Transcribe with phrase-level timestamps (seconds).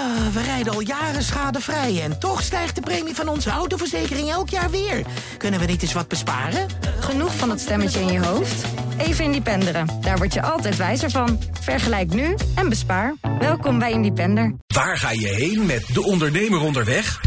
[0.00, 4.48] Ah, we rijden al jaren schadevrij en toch stijgt de premie van onze autoverzekering elk
[4.48, 5.02] jaar weer.
[5.36, 6.66] Kunnen we niet eens wat besparen?
[7.00, 8.64] Genoeg van dat stemmetje in je hoofd?
[8.98, 9.86] Even Independeren.
[10.00, 11.38] Daar word je altijd wijzer van.
[11.60, 13.14] Vergelijk nu en bespaar.
[13.38, 14.54] Welkom bij Independer.
[14.66, 17.20] Waar ga je heen met de ondernemer onderweg?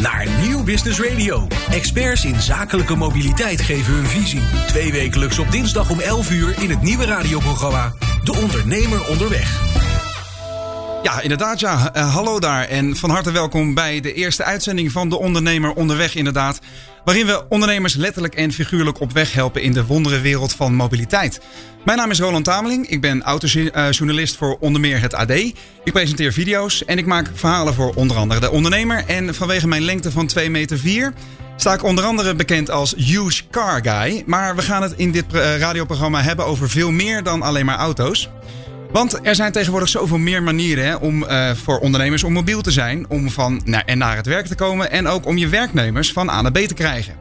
[0.00, 1.46] Naar Nieuw Business Radio.
[1.70, 4.42] Experts in zakelijke mobiliteit geven hun visie.
[4.66, 7.92] Twee wekelijks op dinsdag om 11 uur in het nieuwe radioprogramma
[8.24, 9.75] De Ondernemer Onderweg.
[11.06, 11.60] Ja, inderdaad.
[11.60, 11.92] Ja.
[11.96, 16.14] Uh, hallo daar en van harte welkom bij de eerste uitzending van De Ondernemer Onderweg,
[16.14, 16.60] inderdaad.
[17.04, 21.40] Waarin we ondernemers letterlijk en figuurlijk op weg helpen in de wonderenwereld van mobiliteit.
[21.84, 22.88] Mijn naam is Roland Tameling.
[22.88, 25.30] Ik ben autojournalist voor onder meer het AD.
[25.30, 29.04] Ik presenteer video's en ik maak verhalen voor onder andere de ondernemer.
[29.06, 31.12] En vanwege mijn lengte van 2 meter 4
[31.56, 34.22] sta ik onder andere bekend als Huge Car Guy.
[34.26, 38.30] Maar we gaan het in dit radioprogramma hebben over veel meer dan alleen maar auto's.
[38.96, 42.70] Want er zijn tegenwoordig zoveel meer manieren hè, om uh, voor ondernemers om mobiel te
[42.70, 46.12] zijn, om van naar en naar het werk te komen en ook om je werknemers
[46.12, 47.14] van A naar B te krijgen.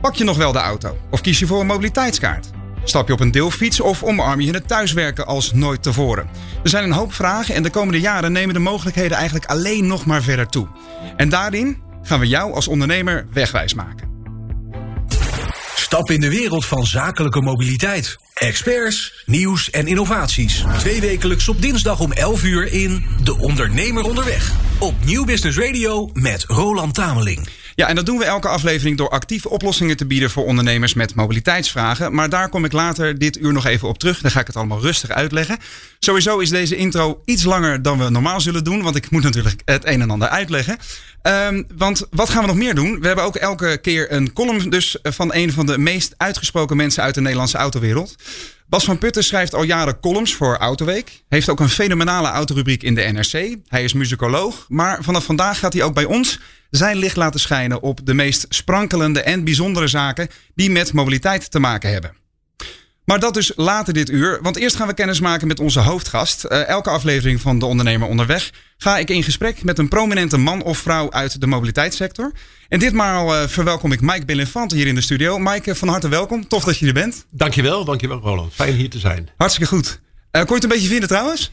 [0.00, 2.50] Pak je nog wel de auto of kies je voor een mobiliteitskaart?
[2.84, 6.28] Stap je op een deelfiets of omarm je het thuiswerken als nooit tevoren?
[6.62, 10.06] Er zijn een hoop vragen en de komende jaren nemen de mogelijkheden eigenlijk alleen nog
[10.06, 10.66] maar verder toe.
[11.16, 14.11] En daarin gaan we jou als ondernemer wegwijs maken.
[15.92, 18.16] Stap in de wereld van zakelijke mobiliteit.
[18.34, 20.64] Experts, nieuws en innovaties.
[20.78, 24.52] Twee wekelijks op dinsdag om 11 uur in De Ondernemer Onderweg.
[24.78, 27.48] Op Nieuw Business Radio met Roland Tameling.
[27.74, 31.14] Ja, en dat doen we elke aflevering door actieve oplossingen te bieden voor ondernemers met
[31.14, 32.14] mobiliteitsvragen.
[32.14, 34.20] Maar daar kom ik later dit uur nog even op terug.
[34.20, 35.58] Dan ga ik het allemaal rustig uitleggen.
[35.98, 39.62] Sowieso is deze intro iets langer dan we normaal zullen doen, want ik moet natuurlijk
[39.64, 40.78] het een en ander uitleggen.
[41.22, 43.00] Um, want wat gaan we nog meer doen?
[43.00, 47.02] We hebben ook elke keer een column dus van een van de meest uitgesproken mensen
[47.02, 48.16] uit de Nederlandse autowereld.
[48.66, 51.22] Bas van Putten schrijft al jaren columns voor Autoweek.
[51.28, 53.56] Heeft ook een fenomenale autorubriek in de NRC.
[53.68, 54.66] Hij is muzikoloog.
[54.68, 56.38] Maar vanaf vandaag gaat hij ook bij ons
[56.70, 61.58] zijn licht laten schijnen op de meest sprankelende en bijzondere zaken die met mobiliteit te
[61.58, 62.21] maken hebben.
[63.04, 64.38] Maar dat dus later dit uur.
[64.42, 66.44] Want eerst gaan we kennis maken met onze hoofdgast.
[66.44, 70.62] Uh, elke aflevering van De Ondernemer Onderweg ga ik in gesprek met een prominente man
[70.62, 72.32] of vrouw uit de mobiliteitssector.
[72.68, 75.38] En ditmaal uh, verwelkom ik Mike Belinfante hier in de studio.
[75.38, 76.48] Mike, van harte welkom.
[76.48, 77.26] Tof dat je er bent.
[77.30, 78.54] Dankjewel, dankjewel Roland.
[78.54, 79.28] Fijn hier te zijn.
[79.36, 79.86] Hartstikke goed.
[79.86, 81.52] Uh, kon je het een beetje vinden trouwens?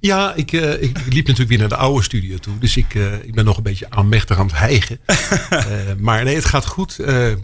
[0.00, 2.58] Ja, ik, uh, ik, liep natuurlijk weer naar de oude studio toe.
[2.58, 5.00] Dus ik, uh, ik ben nog een beetje aanmächtig aan het hijgen.
[5.06, 5.66] uh,
[5.98, 6.96] maar nee, het gaat goed.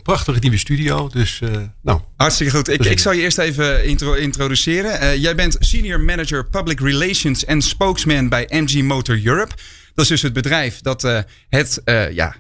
[0.03, 1.09] prachtige nieuwe studio.
[1.09, 1.41] Dus,
[1.83, 2.69] nou, Hartstikke goed.
[2.69, 5.21] Ik, ik zal je eerst even intro introduceren.
[5.21, 9.55] jij bent Senior Manager Public Relations en Spokesman bij MG Motor Europe.
[9.95, 11.81] Dat is dus het bedrijf dat het
[12.13, 12.37] ja,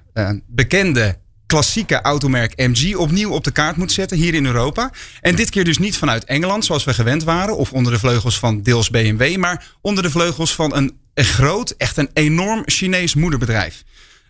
[0.46, 4.90] bekende klassieke automerk MG opnieuw op de kaart moet zetten hier in Europa.
[5.20, 8.38] En dit keer dus niet vanuit Engeland zoals we gewend waren of onder de vleugels
[8.38, 13.14] van deels BMW, maar onder de vleugels van een, een groot, echt een enorm Chinees
[13.14, 13.84] moederbedrijf.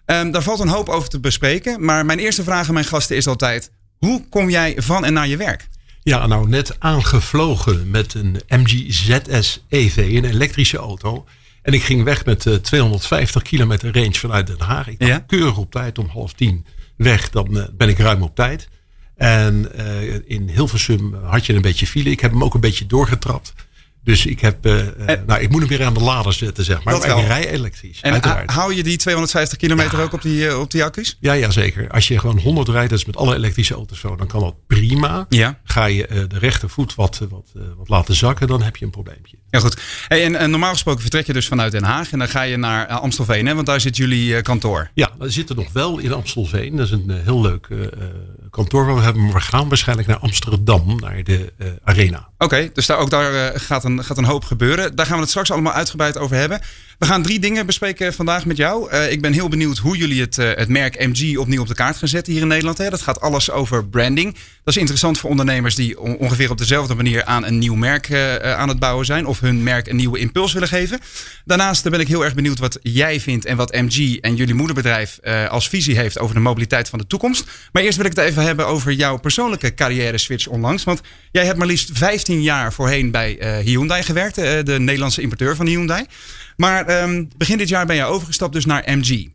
[0.06, 3.16] Um, daar valt een hoop over te bespreken, maar mijn eerste vraag aan mijn gasten
[3.16, 5.68] is altijd: hoe kom jij van en naar je werk?
[6.02, 11.26] Ja, nou net aangevlogen met een MG ZS EV, een elektrische auto.
[11.62, 14.88] En ik ging weg met uh, 250 kilometer range vanuit Den Haag.
[14.88, 15.18] Ik ja?
[15.18, 18.68] keurig op tijd om half tien weg, dan ben ik ruim op tijd.
[19.16, 22.10] En uh, in Hilversum had je een beetje file.
[22.10, 23.54] Ik heb hem ook een beetje doorgetrapt.
[24.06, 26.84] Dus ik heb, uh, en, nou, ik moet hem weer aan de lader zetten, zeg
[26.84, 26.98] maar.
[26.98, 28.00] maar ik rij elektrisch.
[28.00, 28.50] En uiteraard.
[28.50, 30.04] hou je die 250 kilometer ja.
[30.04, 31.16] ook op die, uh, op die accu's?
[31.20, 31.90] Ja, ja, zeker.
[31.90, 34.54] Als je gewoon 100 rijdt, dat is met alle elektrische auto's zo, dan kan dat
[34.66, 35.26] prima.
[35.28, 35.58] Ja.
[35.64, 39.36] Ga je uh, de rechtervoet wat, wat, wat laten zakken, dan heb je een probleempje.
[39.50, 39.80] Ja, goed.
[40.08, 42.56] Hey, en, en, normaal gesproken vertrek je dus vanuit Den Haag en dan ga je
[42.56, 43.54] naar Amstelveen, hè?
[43.54, 44.90] want daar zit jullie kantoor.
[44.94, 46.76] Ja, we zitten nog wel in Amstelveen.
[46.76, 47.68] Dat is een heel leuk
[48.50, 49.24] kantoor waar we hebben.
[49.24, 51.52] Maar we gaan waarschijnlijk naar Amsterdam, naar de
[51.84, 52.18] Arena.
[52.18, 54.96] Oké, okay, dus daar, ook daar gaat, een, gaat een hoop gebeuren.
[54.96, 56.60] Daar gaan we het straks allemaal uitgebreid over hebben.
[56.98, 58.92] We gaan drie dingen bespreken vandaag met jou.
[58.92, 61.74] Uh, ik ben heel benieuwd hoe jullie het, uh, het merk MG opnieuw op de
[61.74, 62.78] kaart gaan zetten hier in Nederland.
[62.78, 62.90] Hè.
[62.90, 64.32] Dat gaat alles over branding.
[64.32, 68.08] Dat is interessant voor ondernemers die on ongeveer op dezelfde manier aan een nieuw merk
[68.08, 69.26] uh, aan het bouwen zijn.
[69.26, 71.00] Of hun merk een nieuwe impuls willen geven.
[71.44, 75.18] Daarnaast ben ik heel erg benieuwd wat jij vindt en wat MG en jullie moederbedrijf
[75.48, 77.44] als visie heeft over de mobiliteit van de toekomst.
[77.72, 80.84] Maar eerst wil ik het even hebben over jouw persoonlijke carrière switch onlangs.
[80.84, 81.00] Want
[81.30, 86.06] jij hebt maar liefst 15 jaar voorheen bij Hyundai gewerkt, de Nederlandse importeur van Hyundai.
[86.56, 89.28] Maar um, begin dit jaar ben je overgestapt dus naar MG.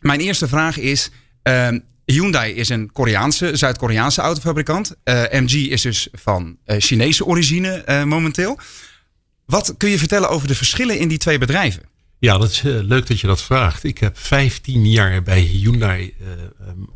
[0.00, 1.10] Mijn eerste vraag is...
[1.42, 4.94] Um, Hyundai is een Koreaanse, Zuid-Koreaanse autofabrikant.
[5.04, 8.58] Uh, MG is dus van uh, Chinese origine uh, momenteel.
[9.46, 11.82] Wat kun je vertellen over de verschillen in die twee bedrijven?
[12.18, 13.84] Ja, dat is leuk dat je dat vraagt.
[13.84, 16.14] Ik heb 15 jaar bij Hyundai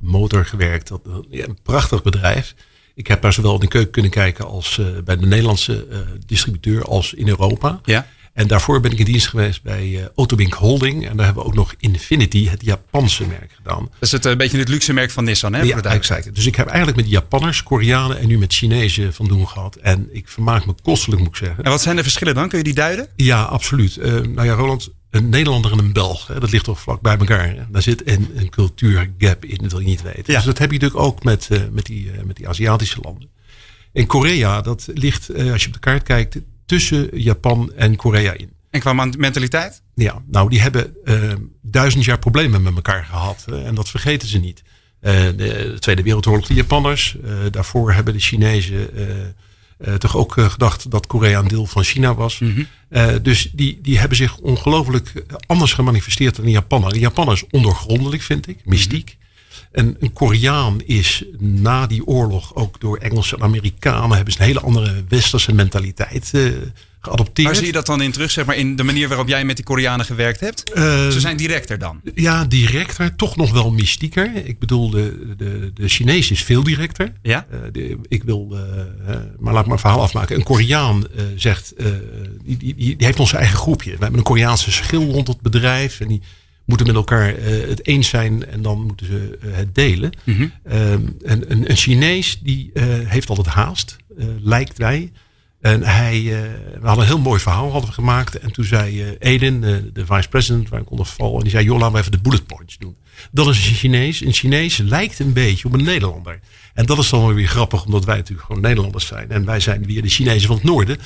[0.01, 0.89] Motor gewerkt.
[0.89, 1.01] Dat,
[1.31, 2.55] ja, een prachtig bedrijf.
[2.95, 5.87] Ik heb daar zowel in de keuken kunnen kijken als bij de Nederlandse
[6.27, 7.81] distributeur als in Europa.
[7.85, 8.07] Ja.
[8.39, 11.09] En daarvoor ben ik in dienst geweest bij uh, Autobink Holding.
[11.09, 13.83] En daar hebben we ook nog Infinity, het Japanse merk, gedaan.
[13.83, 15.63] Dat is het een beetje het luxe merk van Nissan, hè?
[15.63, 16.35] Ja, exact.
[16.35, 19.77] Dus ik heb eigenlijk met Japanners, Koreanen en nu met Chinezen van doen gehad.
[19.77, 21.65] En ik vermaak me kostelijk, moet ik zeggen.
[21.65, 22.49] En wat zijn de verschillen dan?
[22.49, 23.09] Kun je die duiden?
[23.17, 23.97] Ja, absoluut.
[23.97, 27.17] Uh, nou ja, Roland, een Nederlander en een Belg, hè, dat ligt toch vlak bij
[27.17, 27.49] elkaar.
[27.49, 27.63] Hè?
[27.71, 30.25] Daar zit een, een cultuurgap in, dat wil je niet weten.
[30.27, 30.35] Ja.
[30.35, 33.29] Dus dat heb je natuurlijk ook met, uh, met, die, met die Aziatische landen.
[33.93, 38.51] In Korea, dat ligt, als je op de kaart kijkt, tussen Japan en Korea in.
[38.71, 39.83] En qua mentaliteit?
[39.95, 41.33] Ja, nou die hebben uh,
[41.63, 43.45] duizend jaar problemen met elkaar gehad.
[43.65, 44.63] en dat vergeten ze niet.
[45.03, 47.17] Uh, de Tweede Wereldoorlog, de Japanners.
[47.51, 48.91] Daarvoor hebben de Chinezen
[49.99, 52.39] toch ook gedacht dat Korea een deel van China was.
[52.39, 52.55] Mm
[52.89, 53.23] -hmm.
[53.23, 56.93] dus die, die hebben zich ongelooflijk anders gemanifesteerd dan de Japanners.
[56.93, 59.17] De Japanners ondergrondelijk, vind ik, mystiek.
[59.73, 64.47] En een Koreaan is na die oorlog ook door Engelsen en Amerikanen hebben ze een
[64.47, 66.53] hele andere westerse mentaliteit uh,
[67.01, 67.47] geadopteerd.
[67.47, 69.57] Waar zie je dat dan in terug, zeg maar, in de manier waarop jij met
[69.57, 70.71] die Koreanen gewerkt hebt?
[70.75, 72.01] Uh, Ze zijn directer dan?
[72.15, 74.31] Ja, directer, toch nog wel mystieker.
[74.47, 77.13] Ik bedoel, de, de, de Chinees is veel directer.
[77.23, 77.47] Ja?
[77.73, 78.57] Uh, ik wil,
[79.39, 80.37] maar laat ik maar verhaal afmaken.
[80.37, 81.07] Een Koreaan
[81.37, 81.75] zegt,
[82.45, 83.91] die, die, die, heeft ons eigen groepje.
[83.91, 86.23] We hebben een Koreaanse schil rond het bedrijf en die
[86.69, 90.13] moeten met elkaar uh, het eens zijn en dan moeten ze uh, het delen.
[90.25, 90.53] Mm -hmm.
[90.73, 93.97] um, en, een, een Chinees die uh, heeft altijd haast,
[94.43, 95.13] lijkt wij.
[95.61, 96.23] En hij,
[96.81, 98.39] we hadden een heel mooi verhaal hadden we gemaakt.
[98.39, 99.61] En toen zei Eden,
[99.93, 102.21] de vice president, waar ik onder val, en die zei: Joh, laten we even de
[102.21, 102.97] bullet points doen.
[103.31, 104.21] Dat is een Chinees.
[104.21, 106.41] Een Chinees lijkt een beetje op een Nederlander.
[106.75, 109.31] En dat is dan weer grappig, omdat wij natuurlijk gewoon Nederlanders zijn.
[109.31, 110.99] En wij zijn weer de Chinezen van het noorden.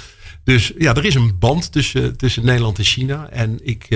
[0.45, 3.29] Dus ja, er is een band tussen, tussen Nederland en China.
[3.31, 3.89] En ik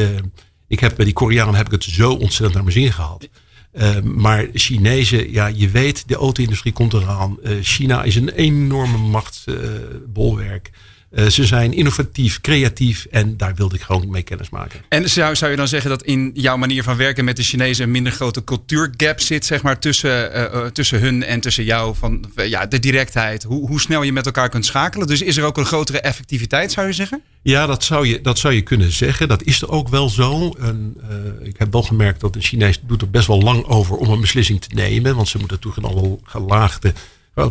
[0.69, 3.29] ik heb bij die Koreanen heb ik het zo ontzettend naar mijn zin gehad.
[3.73, 7.39] Uh, maar Chinezen, ja, je weet, de auto-industrie komt eraan.
[7.43, 10.71] Uh, China is een enorme machtsbolwerk.
[11.17, 14.81] Uh, ze zijn innovatief, creatief en daar wilde ik gewoon mee kennis maken.
[14.89, 17.85] En zou, zou je dan zeggen dat in jouw manier van werken met de Chinezen
[17.85, 21.95] een minder grote cultuurgap zit, zeg maar, tussen, uh, tussen hun en tussen jou?
[21.97, 25.07] Van ja, de directheid, hoe, hoe snel je met elkaar kunt schakelen.
[25.07, 27.23] Dus is er ook een grotere effectiviteit, zou je zeggen?
[27.43, 29.29] Ja, dat zou je, dat zou je kunnen zeggen.
[29.29, 30.55] Dat is er ook wel zo.
[30.61, 33.97] En, uh, ik heb wel gemerkt dat de Chinees doet er best wel lang over
[33.97, 35.17] om een beslissing te nemen.
[35.17, 36.93] Want ze moeten toch in alle gelaagde,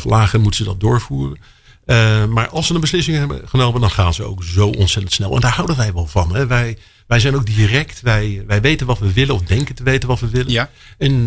[0.03, 1.37] lagen moeten ze dat doorvoeren.
[1.85, 5.35] Uh, maar als ze een beslissing hebben genomen, dan gaan ze ook zo ontzettend snel.
[5.35, 6.35] En daar houden wij wel van.
[6.35, 6.47] Hè.
[6.47, 6.77] Wij,
[7.07, 8.01] wij zijn ook direct.
[8.01, 10.51] Wij, wij weten wat we willen of denken te weten wat we willen.
[10.51, 10.69] Ja.
[10.97, 11.25] En uh,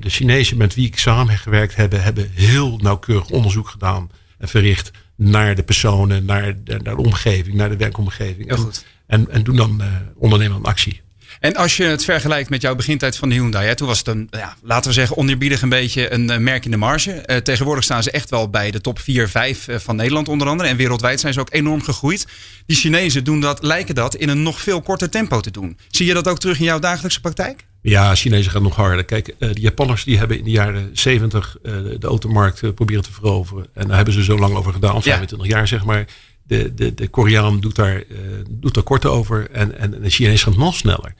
[0.00, 4.90] de Chinezen met wie ik samen gewerkt heb, hebben heel nauwkeurig onderzoek gedaan en verricht
[5.16, 8.48] naar de personen, naar de, naar de omgeving, naar de werkomgeving.
[8.48, 8.84] Heel goed.
[9.06, 9.86] En, en doen dan uh,
[10.16, 11.00] ondernemen aan actie.
[11.40, 14.06] En als je het vergelijkt met jouw begintijd van de Hyundai, hè, toen was het
[14.06, 17.22] een, ja, laten we zeggen, oneerbiedig een beetje een uh, merk in de marge.
[17.26, 20.48] Uh, tegenwoordig staan ze echt wel bij de top 4, 5 uh, van Nederland onder
[20.48, 20.68] andere.
[20.68, 22.26] En wereldwijd zijn ze ook enorm gegroeid.
[22.66, 25.78] Die Chinezen doen dat, lijken dat in een nog veel korter tempo te doen.
[25.88, 27.64] Zie je dat ook terug in jouw dagelijkse praktijk?
[27.82, 29.04] Ja, Chinezen gaan nog harder.
[29.04, 33.66] Kijk, de Japanners die hebben in de jaren 70 de automarkt proberen te veroveren.
[33.74, 35.56] En daar hebben ze zo lang over gedaan, 25 ja.
[35.56, 36.06] jaar zeg maar.
[36.42, 38.02] De, de, de Koreaan doet daar,
[38.48, 41.14] doet daar kort over en, en de Chinees gaat nog sneller.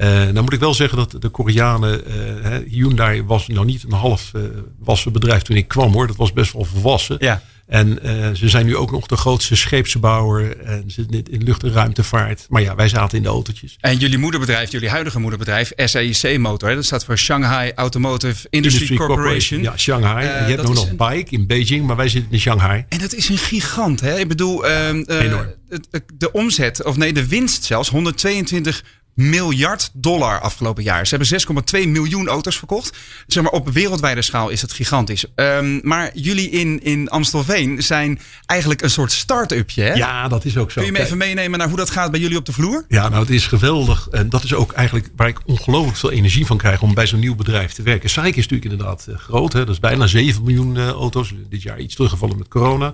[0.00, 3.92] Uh, nou moet ik wel zeggen dat de Koreanen, uh, Hyundai was nog niet een
[3.92, 4.42] half uh,
[4.78, 6.06] wassen bedrijf toen ik kwam hoor.
[6.06, 7.16] Dat was best wel volwassen.
[7.18, 7.42] Ja.
[7.66, 7.98] En
[8.36, 12.46] ze zijn nu ook nog de grootste scheepsbouwer en zitten in lucht- en ruimtevaart.
[12.48, 13.76] Maar ja, wij zaten in de autootjes.
[13.80, 18.96] En jullie moederbedrijf, jullie huidige moederbedrijf, SAIC Motor, dat staat voor Shanghai Automotive Industry, Industry
[18.96, 19.62] Corporation.
[19.62, 20.24] Ja, Shanghai.
[20.26, 22.84] je hebt nog nog Bike in Beijing, maar wij zitten in Shanghai.
[22.88, 24.18] En dat is een gigant, hè?
[24.18, 25.54] Ik bedoel, ehm, Enorm.
[25.68, 31.06] De, de omzet, of nee, de winst zelfs, 122 miljard dollar afgelopen jaar.
[31.06, 32.98] Ze hebben 6,2 miljoen auto's verkocht.
[33.26, 35.24] Zeg maar, op wereldwijde schaal is het gigantisch.
[35.34, 39.82] Um, maar jullie in, in Amstelveen zijn eigenlijk een soort start-upje.
[39.82, 39.92] Hè?
[39.92, 40.80] Ja, dat is ook zo.
[40.80, 42.84] Kun je me even meenemen naar hoe dat gaat bij jullie op de vloer?
[42.88, 44.08] Ja, nou het is geweldig.
[44.10, 47.20] En dat is ook eigenlijk waar ik ongelooflijk veel energie van krijg om bij zo'n
[47.20, 48.10] nieuw bedrijf te werken.
[48.10, 49.52] Saik is natuurlijk inderdaad uh, groot.
[49.52, 49.58] Hè?
[49.58, 51.32] Dat is bijna 7 miljoen uh, auto's.
[51.48, 52.92] Dit jaar iets teruggevallen met corona.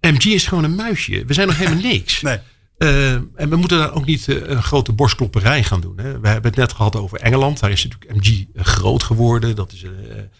[0.00, 1.24] MG is gewoon een muisje.
[1.26, 2.22] We zijn nog helemaal niks.
[2.22, 2.38] nee.
[2.78, 5.98] Uh, en we moeten daar ook niet uh, een grote borstklopperij gaan doen.
[5.98, 6.20] Hè.
[6.20, 7.60] We hebben het net gehad over Engeland.
[7.60, 9.56] Daar is natuurlijk MG groot geworden.
[9.56, 10.30] Dat is een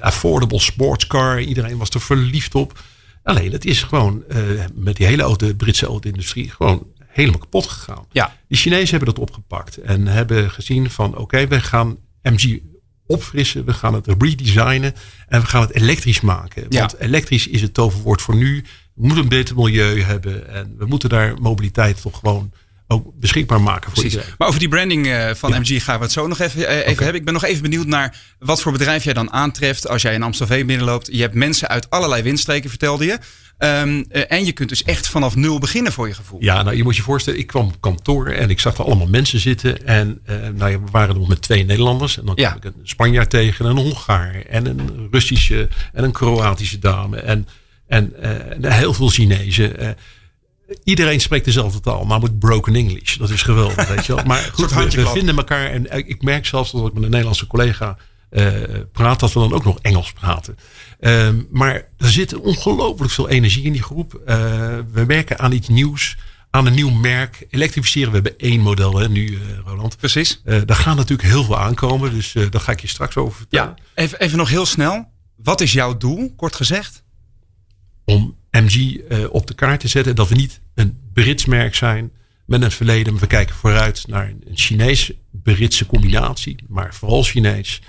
[0.00, 1.40] affordable sportscar.
[1.40, 2.78] Iedereen was er verliefd op.
[3.22, 4.24] Alleen het is gewoon
[4.74, 8.06] met die hele Britse auto-industrie gewoon helemaal kapot gegaan.
[8.12, 8.36] Ja.
[8.48, 12.58] De Chinezen hebben dat opgepakt en hebben gezien van oké, okay, we gaan MG
[13.06, 13.64] opfrissen.
[13.64, 14.94] We gaan het redesignen
[15.28, 16.66] en we gaan het elektrisch maken.
[16.68, 16.80] Ja.
[16.80, 18.64] Want elektrisch is het toverwoord voor nu.
[18.96, 20.48] We moeten een beter milieu hebben.
[20.48, 22.52] En we moeten daar mobiliteit toch gewoon
[22.88, 24.34] ook beschikbaar maken voor Precies.
[24.38, 25.58] Maar over die branding uh, van ja.
[25.58, 26.94] MG gaan we het zo nog even, uh, even okay.
[26.94, 27.14] hebben.
[27.14, 30.22] Ik ben nog even benieuwd naar wat voor bedrijf jij dan aantreft als jij in
[30.22, 31.08] Amstelveen binnenloopt.
[31.12, 33.18] Je hebt mensen uit allerlei windstreken, vertelde je.
[33.58, 36.42] Ehm, en je kunt dus echt vanaf nul beginnen voor je gevoel.
[36.42, 39.06] Ja, nou je moet je voorstellen, ik kwam op kantoor en ik zag er allemaal
[39.06, 39.86] mensen zitten.
[39.86, 40.22] En
[40.54, 42.18] nou ja, we waren nog met twee Nederlanders.
[42.18, 46.78] En dan kwam ik een Spanjaard tegen, een Hongaar en een Russische en een Kroatische
[46.78, 47.16] dame.
[47.16, 47.48] En,
[47.86, 48.14] en,
[48.60, 49.96] heel veel Chinezen
[50.84, 53.16] iedereen spreekt dezelfde taal, maar moet broken English.
[53.16, 54.24] Dat is geweldig, weet je wel.
[54.24, 55.70] Maar goed, we, vinden elkaar.
[55.70, 57.96] En ik merk zelfs dat ik met een Nederlandse collega
[58.30, 58.52] uh,
[58.92, 60.58] praat, dat we dan ook nog Engels praten.
[61.00, 64.14] Ehm, maar er zit ongelooflijk veel energie in die groep.
[64.14, 64.36] Uh,
[64.92, 66.16] we werken aan iets nieuws.
[66.50, 67.46] Aan een nieuw merk.
[67.50, 69.96] Elektrificeren, we hebben één model hè, nu, Roland.
[69.96, 70.40] Precies.
[70.44, 72.14] daar gaan natuurlijk heel veel aankomen.
[72.14, 73.76] Dus daar ga ik je straks over vertellen.
[73.76, 75.10] Ja, even, even nog heel snel.
[75.36, 77.04] Wat is jouw doel, kort gezegd?
[78.06, 80.14] Om MG uh, op de kaart te zetten.
[80.16, 82.10] Dat we niet een Brits merk zijn
[82.46, 83.12] met een verleden.
[83.12, 86.56] Maar we kijken vooruit naar een Chinees-Britse combinatie.
[86.68, 87.80] Maar vooral Chinees.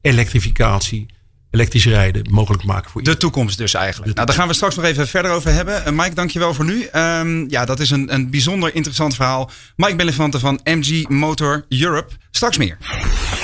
[0.00, 1.06] Elektrificatie.
[1.50, 3.20] Elektrisch rijden mogelijk maken voor iedereen.
[3.20, 4.14] De toekomst dus eigenlijk.
[4.14, 5.82] nou, daar gaan we straks nog even verder over hebben.
[5.86, 6.88] Uh, Mike, dankjewel voor nu.
[6.92, 9.50] Um, ja, dat is een, een bijzonder interessant verhaal.
[9.76, 12.12] Mike Bellefante van MG Motor Europe.
[12.30, 12.78] Straks meer.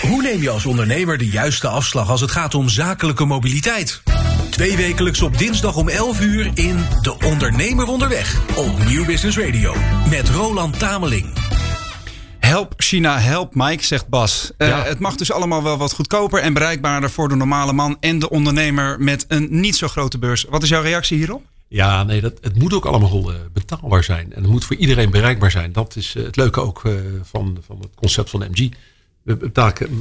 [0.02, 4.02] Hoe neem je als ondernemer de juiste afslag als het gaat om zakelijke mobiliteit?
[4.60, 9.74] Twee wekelijks op dinsdag om 11 uur in De Ondernemer Onderweg op Nieuw Business Radio
[10.10, 11.32] met Roland Tameling.
[12.38, 14.52] Help China, help Mike, zegt Bas.
[14.58, 18.18] Uh, Het mag dus allemaal wel wat goedkoper en bereikbaarder voor de normale man en
[18.18, 20.44] de ondernemer met een niet zo grote beurs.
[20.44, 21.42] Wat is jouw reactie hierop?
[21.68, 24.32] Ja, nee, dat, het moet ook allemaal uh, betaalbaar zijn.
[24.32, 25.72] En het moet voor iedereen bereikbaar zijn.
[25.72, 26.82] Dat is uh, het leuke ook
[27.22, 28.70] van, van het concept van MG
[29.22, 29.50] we,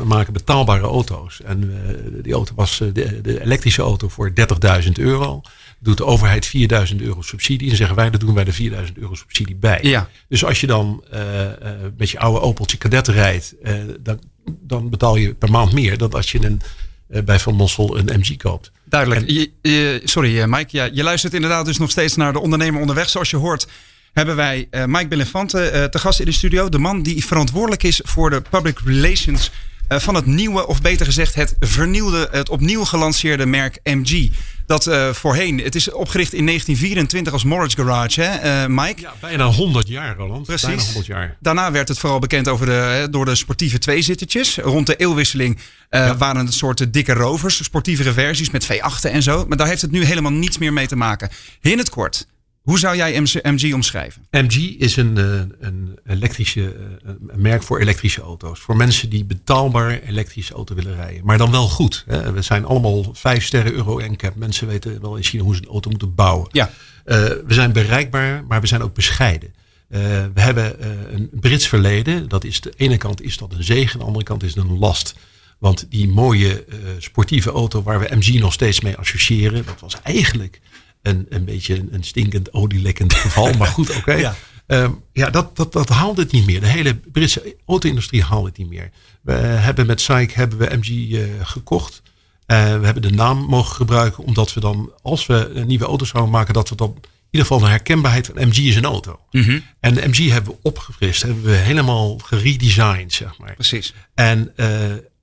[0.06, 1.42] maken betaalbare auto's.
[1.42, 4.32] En uh, die auto was uh, de, de, elektrische auto voor
[4.84, 5.42] 30.000 euro.
[5.80, 6.52] Doet de overheid
[6.92, 7.70] 4.000 euro subsidie.
[7.70, 8.54] En zeggen wij, dat doen wij de
[8.88, 9.80] 4.000 euro subsidie bij.
[9.82, 10.10] Ja.
[10.28, 11.20] Dus als je dan uh,
[11.98, 13.56] met je oude Opeltje Cadet rijdt,
[14.00, 16.62] dan, dan betaal je per maand meer dan als je een,
[17.26, 18.72] bij Van Mossel een MG koopt.
[18.86, 19.30] Duidelijk.
[19.30, 23.10] Je, je, sorry Mike, ja, je luistert inderdaad dus nog steeds naar de ondernemer onderweg.
[23.10, 23.68] Zoals je hoort
[24.14, 26.70] hebben wij uh, Mike Bellefante uh, te gast in de studio.
[26.70, 29.52] De man die verantwoordelijk is voor de public relations
[29.90, 34.30] uh, van het nieuwe, of beter gezegd het vernieuwde, het opnieuw gelanceerde merk MG.
[34.66, 39.02] Dat uh, voorheen, het is opgericht in 1924 als Morris Garage, hè, uh, Mike?
[39.02, 40.46] Ja, bijna 100 jaar, Roland.
[40.46, 40.68] Precies.
[40.68, 41.38] Bijna 100 jaar.
[41.40, 44.58] Daarna werd het vooral bekend over de, door de sportieve tweezittertjes.
[44.58, 46.18] Rond de eeuwwisseling ja.
[46.18, 49.46] waren het soorten dikke rovers, sportievere versies met V8'en en zo.
[49.48, 51.30] Maar daar heeft het nu helemaal niets meer mee te maken.
[51.62, 52.28] In het kort,
[52.70, 54.26] hoe zou jij MG omschrijven?
[54.32, 58.60] MG is een, eh, een elektrische eh, een merk voor elektrische auto's.
[58.60, 61.26] Voor mensen die betaalbaar elektrische auto willen rijden.
[61.26, 62.04] Maar dan wel goed.
[62.08, 62.32] Hè.
[62.32, 64.36] We zijn allemaal vijf sterren euro NCAP.
[64.36, 66.48] Mensen weten wel in China hoe ze een auto moeten bouwen.
[66.52, 66.66] Ja.
[66.70, 69.54] Uh, we zijn bereikbaar, maar we zijn ook bescheiden.
[69.90, 70.00] Uh,
[70.34, 72.28] we hebben uh, een Brits verleden.
[72.28, 74.64] Dat is de ene kant is dat een zegen, aan de andere kant is het
[74.64, 75.16] een last.
[75.58, 76.66] Want die mooie
[76.98, 80.60] sportieve auto waar we MG nog steeds mee associëren, dat was eigenlijk
[81.02, 83.54] een, een beetje een, stinkend olielekkend geval.
[83.54, 84.14] maar goed, oké.
[84.28, 84.36] ja.
[84.68, 86.60] Um, ja, dat, dat, dat haalt het niet meer.
[86.60, 88.90] De hele Britse auto-industrie haalt het niet meer.
[89.22, 92.02] We hebben met SAIC hebben we MG uh, gekocht.
[92.48, 96.06] Uh, we hebben de naam mogen gebruiken omdat we dan, als we een nieuwe auto
[96.06, 96.98] zouden maken, dat we dan
[97.30, 99.20] in ieder geval de herkenbaarheid van MG is een auto.
[99.32, 99.64] Mm -hmm.
[99.80, 103.54] En de MG hebben we opgefrist, hebben we helemaal geredesigned, zeg maar.
[103.54, 103.94] Precies.
[104.14, 104.68] En uh,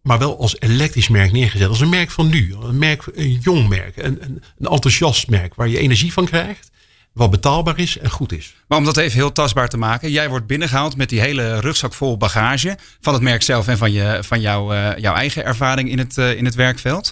[0.06, 1.68] maar wel als elektrisch merk neergezet.
[1.68, 2.54] Als een merk van nu.
[2.62, 3.96] Een, merk, een jong merk.
[3.96, 6.70] Een, een, enthousiast merk waar je energie van krijgt.
[7.12, 8.54] Wat betaalbaar is en goed is.
[8.68, 10.10] Maar om dat even heel tastbaar te maken.
[10.10, 12.78] Jij wordt binnengehaald met die hele rugzak vol bagage.
[13.00, 16.16] Van het merk zelf en van, je, van jou, uh, jouw eigen ervaring in het,
[16.16, 17.10] uh, in het werkveld.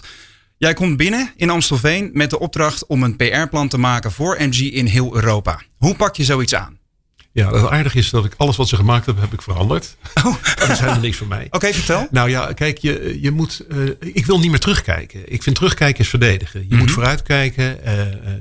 [0.57, 4.59] Jij komt binnen in Amstelveen met de opdracht om een PR-plan te maken voor MG
[4.59, 5.61] in heel Europa.
[5.77, 6.74] Hoe pak je zoiets aan?
[7.35, 9.97] Ja, het aardige is dat ik alles wat ze gemaakt hebben, heb ik veranderd.
[10.13, 10.35] Oh.
[10.59, 11.45] Dat is helemaal niks voor mij.
[11.45, 12.07] Oké, okay, vertel.
[12.11, 13.65] Nou ja, kijk, je, je moet.
[13.69, 15.31] Uh, ik wil niet meer terugkijken.
[15.31, 16.59] Ik vind terugkijken is verdedigen.
[16.59, 16.79] Je mm -hmm.
[16.79, 17.77] moet vooruitkijken.
[17.85, 17.91] Uh,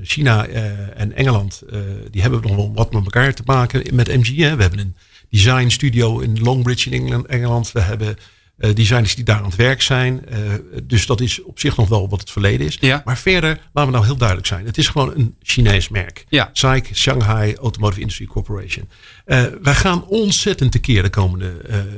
[0.03, 1.63] China uh, en Engeland,
[2.11, 4.37] die hebben nog wel wat met elkaar te maken met MG.
[4.37, 4.57] Hè.
[4.57, 4.97] We hebben een
[5.31, 7.27] design studio in Longbridge in Engeland.
[7.27, 7.73] Engeland.
[7.73, 8.19] We hebben
[8.57, 10.25] designers die daar aan het werk zijn.
[10.33, 10.39] Uh,
[10.83, 12.77] dus dat is op zich nog wel wat het verleden is.
[12.81, 13.03] Ja.
[13.05, 14.67] Maar verder, laten we nou heel duidelijk zijn.
[14.67, 16.25] Het is gewoon een Chinees merk.
[16.29, 16.51] Ja.
[16.53, 18.89] SAIC, Shanghai Automotive Industry Corporation.
[19.27, 21.53] Uh, wij gaan ontzettend tekeer de komende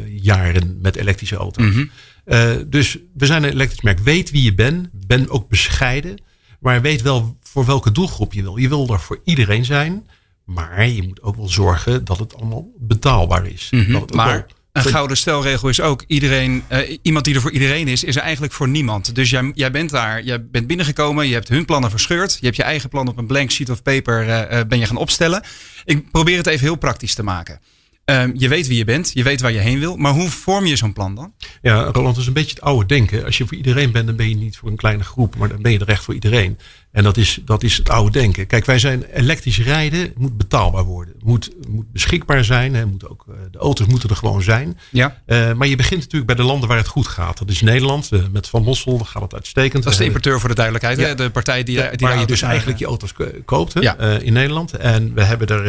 [0.07, 1.65] jaren met elektrische auto's.
[1.65, 1.73] Mm
[2.25, 2.71] -hmm.
[2.71, 3.99] dus we zijn een elektrisch merk.
[3.99, 4.89] Weet wie je bent.
[4.93, 6.19] Ben ook bescheiden.
[6.61, 8.57] Maar weet wel voor welke doelgroep je wil.
[8.57, 10.07] Je wil er voor iedereen zijn.
[10.45, 13.69] Maar je moet ook wel zorgen dat het allemaal betaalbaar is.
[13.71, 13.93] Mm -hmm.
[13.93, 14.45] dat het maar wel
[14.77, 18.23] een gouden stelregel is ook: iedereen, uh, iemand die er voor iedereen is, is er
[18.23, 19.15] eigenlijk voor niemand.
[19.15, 22.57] Dus jij, jij bent daar, jij bent binnengekomen, je hebt hun plannen verscheurd, je hebt
[22.57, 25.43] je eigen plan op een blank sheet of paper uh, ben je gaan opstellen.
[25.85, 27.61] Ik probeer het even heel praktisch te maken.
[28.11, 30.67] Uh, je weet wie je bent, je weet waar je heen wil, maar hoe vorm
[30.67, 31.33] je zo'n plan dan?
[31.63, 33.25] Ja, Roland, dat is een beetje het oude denken.
[33.25, 35.63] Als je voor iedereen bent, dan ben je niet voor een kleine groep, maar dan
[35.63, 36.59] ben je er echt voor iedereen.
[36.97, 38.47] En dat is, dat is het oude denken.
[38.47, 41.15] Kijk, wij zijn elektrisch rijden moet betaalbaar worden.
[41.25, 42.75] Moet, moet beschikbaar zijn.
[42.75, 44.79] Hè, moet ook, de auto's moeten er gewoon zijn.
[44.91, 45.23] Ja.
[45.27, 47.39] maar je begint natuurlijk bij de landen waar het goed gaat.
[47.39, 48.11] Dat is Nederland.
[48.33, 49.83] met Van Mossel gaat het uitstekend.
[49.83, 50.99] Dat is de importeur voor de duidelijkheid.
[50.99, 51.15] Ja.
[51.15, 53.13] De partij die, die waar je dus eigenlijk je auto's
[53.45, 54.73] koopt hè, in Nederland.
[54.73, 55.67] En we hebben er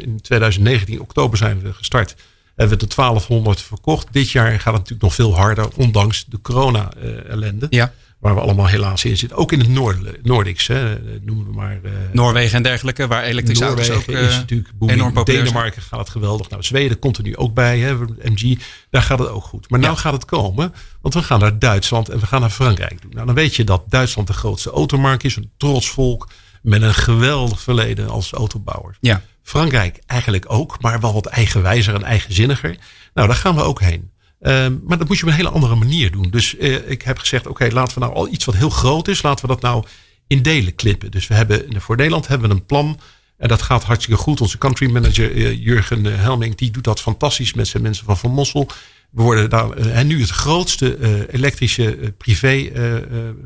[0.00, 2.14] in 2019, oktober zijn we gestart
[2.54, 4.06] hebben we de 1200 verkocht.
[4.10, 7.66] Dit jaar gaat het natuurlijk nog veel harder, ondanks de corona-ellende.
[7.70, 7.92] Ja.
[8.22, 9.38] Waar we allemaal helaas in zitten.
[9.38, 11.80] Ook in het Noord, Nordics, hè, noemen we maar.
[11.84, 16.08] Uh, Noorwegen en dergelijke, waar elektrische auto's ook is natuurlijk enorm populair Denemarken gaat het
[16.08, 16.48] geweldig.
[16.48, 18.58] Nou, Zweden komt er nu ook bij, hè, MG.
[18.90, 19.70] Daar gaat het ook goed.
[19.70, 23.02] Maar nou gaat het komen, want we gaan naar Duitsland en we gaan naar Frankrijk
[23.02, 23.10] doen.
[23.14, 26.28] Nou, dan weet je dat Duitsland de grootste automarkt is, een trots volk
[26.62, 28.96] met een geweldig verleden als autobouwer.
[29.00, 29.22] Ja.
[29.42, 32.76] Frankrijk eigenlijk ook, maar wel wat eigenwijzer en eigenzinniger.
[33.14, 34.10] Nou, daar gaan we ook heen.
[34.42, 36.30] Um, maar dat moet je op een hele andere manier doen.
[36.30, 39.22] Dus uh, ik heb gezegd, oké, laten we nou al iets wat heel groot is,
[39.22, 39.84] laten we dat nou
[40.26, 41.10] in delen klippen.
[41.10, 43.00] Dus we hebben voor Nederland hebben we een plan.
[43.36, 44.40] En dat gaat hartstikke goed.
[44.40, 48.18] Onze country manager uh, Jurgen uh, Helming, die doet dat fantastisch met zijn mensen van
[48.18, 48.68] Van Mossel.
[49.10, 50.98] We worden daar en nu het grootste
[51.30, 52.70] elektrische privé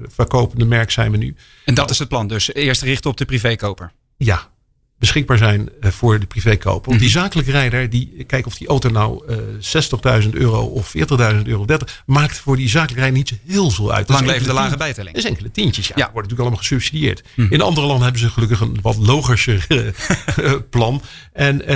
[0.06, 1.36] verkopende merk zijn we nu.
[1.64, 2.54] En dat is het plan dus?
[2.54, 3.92] Eerst richten op de privékoper?
[4.16, 4.50] Ja,
[4.98, 6.88] beschikbaar zijn eh, voor de privékoper.
[6.88, 7.18] Want die mhm.
[7.18, 12.02] zakelijke rijder, die kijkt of die auto nou uh, 60.000 euro of 40.000 euro 30,
[12.06, 14.08] maakt voor die zakelijke rijder niet zo heel veel uit.
[14.08, 15.14] Lang leven de lage bijtelling.
[15.14, 15.94] Dat is enkele tientjes, ja.
[15.96, 16.02] ja.
[16.02, 17.22] Wordt natuurlijk allemaal gesubsidieerd.
[17.34, 17.52] Mhm.
[17.52, 21.02] In andere landen hebben ze gelukkig een wat logischer eh, plan.
[21.32, 21.66] En uh,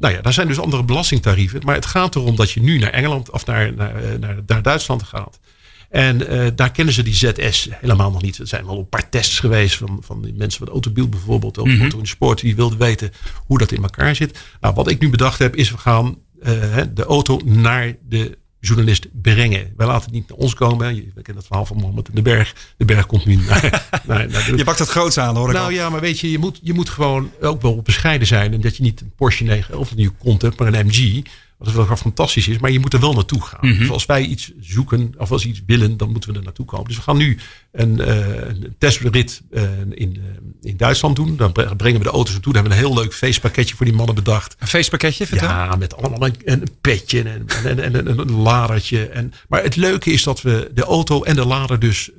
[0.00, 1.60] nou ja, daar zijn dus andere belastingtarieven.
[1.64, 5.02] Maar het gaat erom dat je nu naar Engeland of naar, naar, naar, naar Duitsland
[5.02, 5.38] gaat.
[5.88, 8.38] En uh, daar kennen ze die ZS helemaal nog niet.
[8.38, 11.58] Er zijn wel een paar tests geweest van, van die mensen van Autobiel bijvoorbeeld.
[11.58, 12.06] Of mm -hmm.
[12.06, 12.40] Sport.
[12.40, 13.12] Die wilden weten
[13.46, 14.38] hoe dat in elkaar zit.
[14.60, 19.06] Nou, wat ik nu bedacht heb is we gaan uh, de auto naar de journalist
[19.22, 19.72] brengen.
[19.76, 20.94] Wij laten het niet naar ons komen.
[20.94, 22.54] Je kent het verhaal van Mohammed in de Berg.
[22.76, 23.62] De Berg komt nu naar...
[24.06, 24.56] naar, naar de...
[24.56, 26.72] Je pakt het groots aan hoor ik Nou ja, maar weet je, je moet, je
[26.72, 28.52] moet gewoon ook wel bescheiden zijn.
[28.52, 31.22] En dat je niet een Porsche 911 in je kont hebt, maar een MG.
[31.58, 33.70] Wat wel fantastisch is, maar je moet er wel naartoe gaan.
[33.70, 36.44] Mm Dus als wij iets zoeken of als we iets willen, dan moeten we er
[36.44, 36.86] naartoe komen.
[36.86, 37.38] Dus we gaan nu
[37.72, 40.22] een, uh, een testrit uh, in, uh,
[40.62, 41.36] in Duitsland doen.
[41.36, 42.52] Dan brengen we de auto's naartoe.
[42.52, 44.56] Dan hebben we een heel leuk feestpakketje voor die mannen bedacht.
[44.58, 45.48] Een feestpakketje, vertel?
[45.48, 49.06] Ja, met allemaal een, een petje en, en, en, en, een ladertje.
[49.06, 52.10] En, maar het leuke is dat we de auto en de lader dus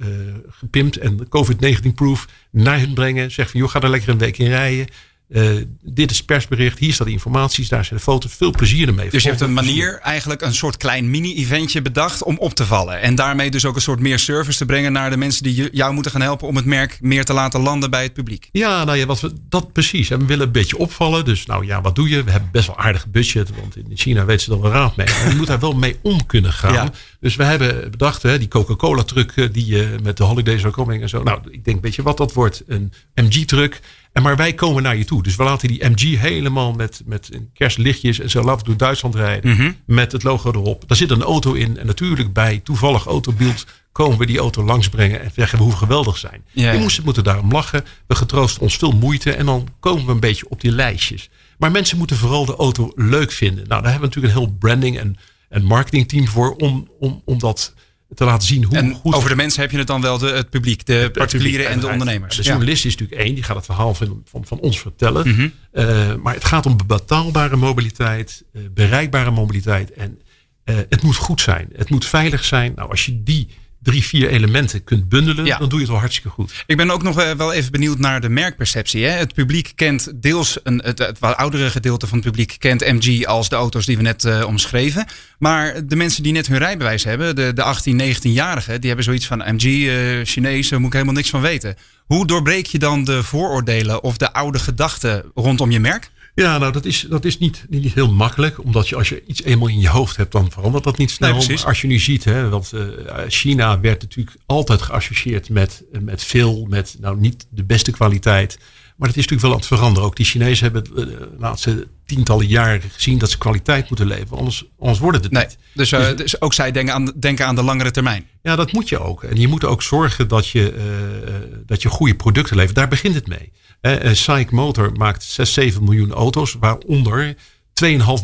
[0.50, 3.32] gepimpt en COVID-19-proof naar hun brengen.
[3.32, 4.88] Zeg van, joh, ga er lekker een week in rijden.
[5.30, 5.50] Uh,
[5.82, 8.34] dit is persbericht, hier staat de informaties, daar zijn de foto's.
[8.34, 9.10] Veel plezier ermee.
[9.10, 13.02] Dus je hebt een manier, eigenlijk een soort klein mini-eventje bedacht om op te vallen.
[13.02, 15.94] En daarmee dus ook een soort meer service te brengen naar de mensen die jou
[15.94, 18.50] moeten gaan helpen om het merk meer te laten landen bij het publiek.
[18.52, 20.10] Ja, nou ja, wat we, dat precies.
[20.10, 21.26] En we willen een beetje opvallen.
[21.26, 22.24] Dus nou ja, wat doe je?
[22.24, 25.08] We hebben best wel aardig budget, want in China weten ze er wel raad mee.
[25.08, 26.74] Maar je moet daar wel mee om kunnen gaan.
[26.74, 26.92] Ja.
[27.20, 30.74] Dus we hebben bedacht, hè, die Coca-Cola truck eh, die je met de holidays zou
[30.74, 31.24] komen en zo.
[31.24, 32.64] Nou, ik denk, weet je wat dat wordt?
[32.68, 33.80] Een MG-truck.
[34.12, 35.24] En maar wij komen naar je toe.
[35.24, 39.52] Dus we laten die MG helemaal met, met kerstlichtjes en zo laten door Duitsland rijden.
[39.52, 39.72] Mhm.
[39.86, 40.84] Met het logo erop.
[40.88, 41.78] Daar zit een auto in.
[41.78, 46.44] En natuurlijk bij toevallig autobeeld komen we die auto langsbrengen en zeggen hoe geweldig zijn.
[46.52, 46.80] Ja, ja.
[46.80, 47.86] moesten moeten daarom lachen.
[48.08, 51.30] We getroosten ons veel moeite en dan komen we een beetje op die lijstjes.
[51.58, 53.68] Maar mensen moeten vooral de auto leuk vinden.
[53.68, 55.18] Nou, daar hebben we natuurlijk een heel branding en,
[55.50, 57.74] en marketingteam voor om, om, om dat
[58.14, 59.14] te laten zien hoe en goed.
[59.14, 61.88] Over de mensen heb je het dan wel, de, het publiek, de particulieren en de
[61.88, 62.36] ondernemers.
[62.36, 65.28] De journalist is natuurlijk één, die gaat het verhaal van, van, van ons vertellen.
[65.28, 65.54] Mm -hmm.
[65.74, 69.94] uh, maar het gaat om betaalbare mobiliteit, uh, bereikbare mobiliteit.
[69.94, 70.20] En
[70.66, 71.70] uh, het moet goed zijn.
[71.76, 72.74] Het moet veilig zijn.
[72.76, 73.48] Nou, als je die
[73.82, 75.58] drie, vier elementen kunt bundelen, ja.
[75.58, 76.64] dan doe je het wel hartstikke goed.
[76.66, 79.06] Ik ben ook nog wel even benieuwd naar de merkperceptie.
[79.06, 79.12] Hè?
[79.12, 83.26] Het publiek kent deels, een, het, het wat oudere gedeelte van het publiek kent MG
[83.26, 85.06] als de auto's die we net uh, omschreven.
[85.40, 89.28] Maar de mensen die net hun rijbewijs hebben, de, de 18, 19-jarigen, die hebben zoiets
[89.28, 91.76] van MG, uh, Chinees, daar moet ik helemaal niks van weten.
[92.06, 96.10] Hoe doorbreek je dan de vooroordelen of de oude gedachten rondom je merk?
[96.40, 98.64] Ja, nou dat is, dat is niet, niet heel makkelijk.
[98.64, 101.44] Omdat je als je iets eenmaal in je hoofd hebt, dan verandert dat niet snel.
[101.48, 102.84] Nee, als je nu ziet, hè, want uh,
[103.28, 108.58] China werd natuurlijk altijd geassocieerd met, met veel, met nou niet de beste kwaliteit.
[109.00, 110.08] Maar dat is natuurlijk wel aan het veranderen.
[110.08, 114.38] Ook die Chinezen hebben de laatste tientallen jaren gezien dat ze kwaliteit moeten leveren.
[114.38, 115.58] Anders, anders worden het nee, niet.
[115.74, 118.28] Dus, uh, dus, ook zij denken aan, denken aan de langere termijn.
[118.42, 119.24] Ja, dat moet je ook.
[119.24, 121.34] En je moet ook zorgen dat je, uh,
[121.66, 122.76] dat je goede producten levert.
[122.76, 123.52] Daar begint het mee.
[123.82, 127.40] Uh, SAIC Motor maakt 6, 7 miljoen auto's, waaronder 2,5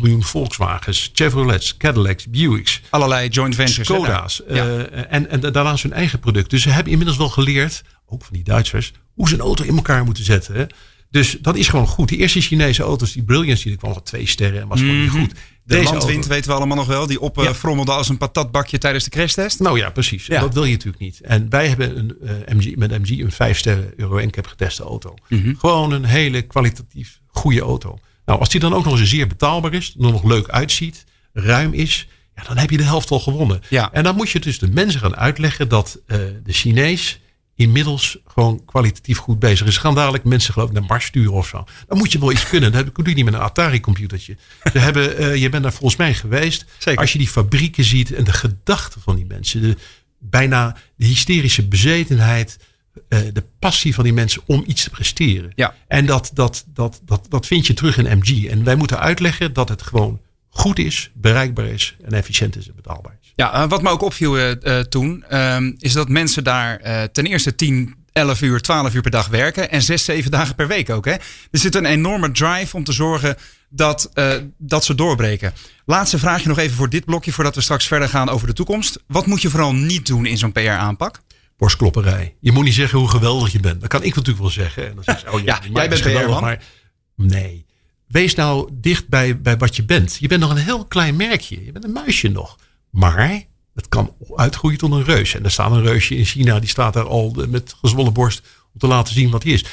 [0.02, 2.82] miljoen Volkswagens, Chevrolets, Cadillacs, Buicks.
[2.90, 3.88] Allerlei joint ventures.
[3.88, 4.42] Skoda's.
[4.50, 4.84] Ja.
[4.86, 6.50] en, en daarnaast hun eigen product.
[6.50, 9.76] Dus ze hebben inmiddels wel geleerd, ook van die Duitsers, hoe ze een auto in
[9.76, 10.56] elkaar moeten zetten.
[10.56, 10.66] Hè.
[11.10, 12.10] Dus dat is gewoon goed.
[12.10, 15.12] Die eerste Chinese auto's, die Brilliance, die kwam al twee sterren en was gewoon niet
[15.12, 15.20] Mhm.
[15.20, 15.34] goed.
[15.66, 17.08] De Deze landwind weten we allemaal nog wel.
[17.08, 17.98] Die opfrommelde ja.
[17.98, 19.60] als een patatbakje tijdens de crashtest.
[19.60, 20.26] Nou ja, precies.
[20.26, 21.22] Dat wil je natuurlijk niet.
[21.22, 22.18] En wij hebben een,
[22.58, 25.14] MG, met MG een 5 sterren Euro NCAP geteste auto.
[25.28, 25.56] Mhm.
[25.58, 27.98] Gewoon een hele kwalitatief goede auto.
[28.26, 29.94] Nou, als die dan ook nog eens zeer betaalbaar is.
[29.98, 31.04] nog leuk uitziet.
[31.34, 32.08] Ruim is.
[32.36, 33.62] Ja, dan heb je de helft al gewonnen.
[33.70, 33.90] Ja.
[33.94, 37.20] En dan moet je dus de mensen gaan uitleggen dat de Chinees
[37.56, 39.78] inmiddels gewoon kwalitatief goed bezig is.
[39.78, 41.64] Gaan dadelijk mensen geloof ik naar Mars sturen of zo.
[41.88, 42.72] Dan moet je wel iets kunnen.
[42.72, 44.38] Dat doe je niet met een Atari-computertje.
[44.72, 46.66] Ze hebben, uh, je bent daar volgens mij geweest.
[46.78, 47.02] Zeker.
[47.02, 49.62] Als je die fabrieken ziet en de gedachten van die mensen.
[49.62, 49.78] De,
[50.20, 52.60] bijna de hysterische bezetenheid.
[53.10, 55.52] Uh, de passie van die mensen om iets te presteren.
[55.56, 55.76] Ja.
[55.88, 58.46] En dat, dat, dat, dat, dat vind je terug in MG.
[58.46, 62.76] En wij moeten uitleggen dat het gewoon goed is, bereikbaar is en efficiënt is en
[62.76, 63.25] betaalbaar is.
[63.36, 66.80] Ja, eh, wat me ook opviel uh, toen, ehm, is dat mensen daar
[67.12, 70.68] ten eerste 10, 11 uur, 12 uur per dag werken en 6, 7 dagen per
[70.68, 71.06] week ook.
[71.06, 71.12] Hè?
[71.12, 73.36] Er zit een enorme drive om te zorgen
[73.70, 74.12] dat,
[74.58, 75.54] dat ze doorbreken.
[75.86, 79.04] Laatste vraagje nog even voor dit blokje, voordat we straks verder gaan over de toekomst.
[79.08, 81.22] Wat moet je vooral niet doen in zo'n PR-aanpak?
[81.58, 82.36] Borstklopperij.
[82.40, 83.82] Je moet niet zeggen hoe geweldig je bent.
[83.82, 84.88] Dat kan ik natuurlijk wel zeggen.
[84.88, 86.64] En dan zeg je, oh, ja, jij bent geweldig, maar
[87.16, 87.66] nee
[88.08, 90.18] wees nou dicht bij, bij wat je bent.
[90.20, 91.66] Je bent nog een heel klein merkje.
[91.66, 92.58] Je bent een muisje nog.
[92.96, 95.36] Maar het kan uitgroeien tot een reus.
[95.36, 98.42] En er staat een reusje in China, die staat daar al met gezwollen borst
[98.74, 99.66] om te laten zien wat hij is.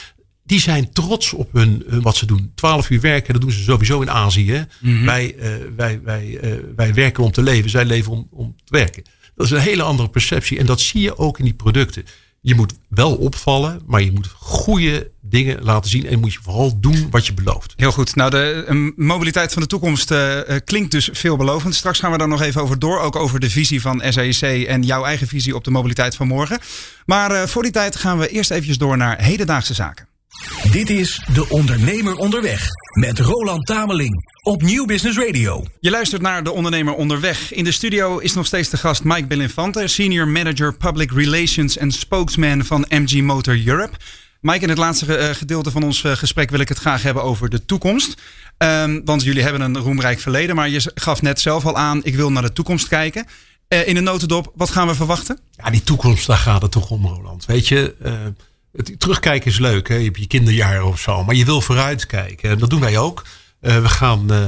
[0.45, 2.53] Die zijn trots op hun, wat ze doen.
[2.55, 4.67] Twaalf uur werken, dat doen ze sowieso in Azië.
[4.81, 5.05] Mhm.
[5.05, 5.45] wij, uh,
[5.77, 9.03] wij, wij, uh, wij werken om te leven, zij leven om, om te werken.
[9.35, 10.59] Dat is een hele andere perceptie.
[10.59, 12.05] En dat zie je ook in die producten
[12.45, 16.81] je moet wel opvallen, maar je moet goede dingen laten zien en moet je vooral
[16.81, 17.73] doen wat je belooft.
[17.77, 18.15] Heel goed.
[18.15, 21.75] Nou, de mobiliteit van de toekomst uh, klinkt dus veelbelovend.
[21.75, 24.83] Straks gaan we daar nog even over door, ook over de visie van SAEC en
[24.83, 26.59] jouw eigen visie op de mobiliteit van morgen.
[27.07, 30.07] Maar uh, voor die tijd gaan we eerst eventjes door naar hedendaagse zaken.
[30.71, 35.65] Dit is De Ondernemer Onderweg met Roland Tameling op Nieuw Business Radio.
[35.81, 37.53] Je luistert naar De Ondernemer Onderweg.
[37.53, 41.91] In de studio is nog steeds de gast Mike Belinfante, Senior Manager Public Relations en
[41.91, 43.97] Spokesman van MG Motor Europe.
[44.41, 47.23] Mike, in het laatste eh, gedeelte van ons eh, gesprek wil ik het graag hebben
[47.23, 48.21] over de toekomst.
[48.59, 52.15] Um, want jullie hebben een roemrijk verleden, maar je gaf net zelf al aan, ik
[52.15, 53.27] wil naar de toekomst kijken.
[53.69, 55.39] Uh, in een notendop, wat gaan we verwachten?
[55.51, 57.45] Ja, die toekomst, daar gaat het toch om, Roland.
[57.47, 57.95] Weet je,
[58.73, 59.95] het terugkijken is leuk, hè?
[59.95, 62.51] je hebt je kinderjaren of zo, maar je wil vooruitkijken.
[62.51, 63.25] En dat doen wij ook.
[63.61, 64.39] Uh, we gaan, uh,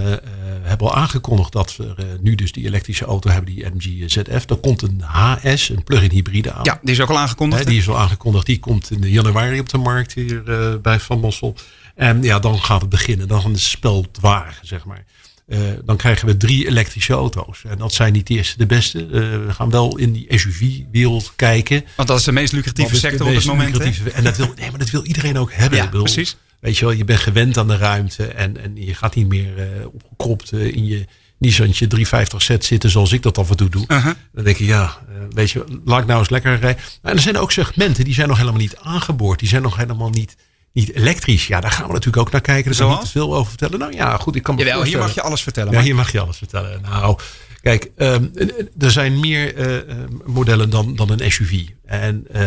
[0.62, 4.50] hebben al aangekondigd dat we nu dus die elektrische auto hebben, die MG ZF.
[4.50, 6.64] Er komt een HS, een plug-in hybride aan.
[6.64, 7.66] Ja, die is ook al aangekondigd.
[7.66, 8.46] die is al aangekondigd.
[8.46, 10.42] Die komt in januari op de markt hier
[10.82, 11.56] bij Van Mossel.
[11.94, 13.28] En ja, dan gaat het beginnen.
[13.28, 15.04] Dan is het spel wagen, zeg maar.
[15.46, 17.64] Uh, dan krijgen we drie elektrische auto's.
[17.64, 19.06] En dat zijn niet de eerste de beste.
[19.06, 19.10] Uh,
[19.46, 21.84] we gaan wel in die SUV-wereld kijken.
[21.96, 23.78] Want dat is de meest lucratieve sector op het moment.
[24.12, 25.78] En dat wil, nee, maar dat wil iedereen ook hebben.
[25.78, 26.36] Ja, precies.
[26.60, 28.26] Weet je wel, je bent gewend aan de ruimte.
[28.26, 31.06] En, en je gaat niet meer uh, opgekropt in je
[31.38, 33.84] Nissantje 350Z zitten zoals ik dat af en toe doe.
[33.86, 34.06] -huh.
[34.32, 34.98] Dan denk je, ja,
[35.30, 36.82] weet je, laat ik nou eens lekker rijden.
[37.02, 39.38] En er zijn ook segmenten die zijn nog helemaal niet aangeboord.
[39.38, 40.36] Die zijn nog helemaal niet
[40.74, 41.46] niet elektrisch.
[41.46, 42.70] Ja, daar gaan we natuurlijk ook naar kijken.
[42.70, 43.78] Daar kan ik niet te veel over vertellen.
[43.78, 45.72] Nou ja, goed, ik kan me Jawel, hier mag je alles vertellen.
[45.72, 46.82] Ja, hier mag je alles vertellen.
[46.82, 47.18] Nou,
[47.64, 48.30] kijk, um,
[48.78, 51.64] er zijn meer uh, modellen dan, dan een SUV.
[51.84, 52.42] En uh,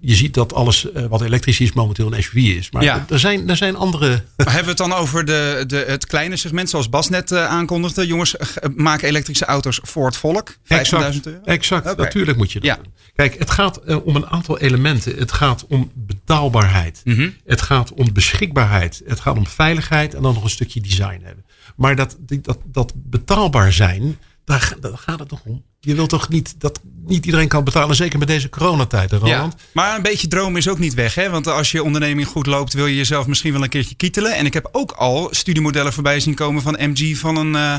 [0.00, 2.70] je ziet dat alles wat elektrisch is momenteel een SUV is.
[2.70, 3.04] Maar ja.
[3.08, 4.08] er, zijn, er zijn andere...
[4.36, 8.06] Maar hebben we het dan over de, de, het kleine segment zoals Bas net aankondigde?
[8.06, 8.36] Jongens,
[8.74, 10.52] maak elektrische auto's voor het volk.
[10.52, 11.14] 15.000 euro?
[11.44, 12.82] Exact, natuurlijk moet je dat ja.
[12.82, 12.92] doen.
[13.14, 15.18] Kijk, het gaat om een aantal elementen.
[15.18, 17.00] Het gaat om betaalbaarheid.
[17.04, 17.34] Mm -hmm.
[17.44, 19.02] Het gaat om beschikbaarheid.
[19.06, 21.44] Het gaat om veiligheid en dan nog een stukje design hebben.
[21.76, 25.64] Maar dat, dat, dat betaalbaar zijn, daar, daar gaat het toch om.
[25.80, 29.54] Je wilt toch niet dat niet iedereen kan betalen, zeker met deze coronatijd, Roland?
[29.56, 31.30] Ja, maar een beetje droom is ook niet weg, hè?
[31.30, 34.36] Want als je onderneming goed loopt, wil je jezelf misschien wel een keertje kietelen.
[34.36, 37.76] En ik heb ook al studiemodellen voorbij zien komen van MG van een uh,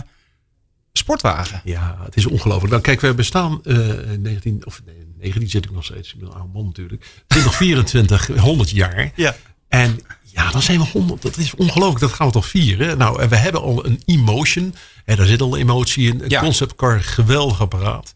[0.94, 1.62] sportwagen.
[1.64, 2.72] Ja, het is ongelooflijk.
[2.72, 3.78] Dan kijk, we bestaan uh,
[4.20, 6.14] 19 of nee, 19 zit ik nog steeds.
[6.14, 7.06] Ik ben een oude man natuurlijk.
[7.28, 9.12] 2024, 100 jaar.
[9.16, 9.36] Ja.
[9.68, 10.00] En
[10.36, 11.22] ja, dan zijn we 100.
[11.22, 12.00] Dat is ongelooflijk.
[12.00, 12.98] Dat gaan we toch vieren.
[12.98, 14.76] Nou, en we hebben al een emotion.
[15.06, 16.22] En daar zit al emotie in.
[16.22, 16.40] Een ja.
[16.40, 18.14] conceptcar, geweldig apparaat.